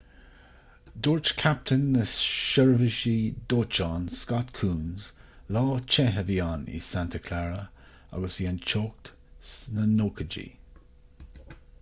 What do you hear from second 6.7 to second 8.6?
in santa clara agus bhí an